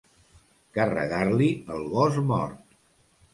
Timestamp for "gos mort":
1.93-2.59